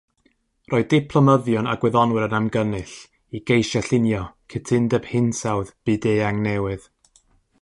[0.71, 2.95] Roedd diplomyddion a gwyddonwyr yn ymgynnull
[3.37, 6.95] i geisio llunio cytundeb hinsawdd byd-eang newydd.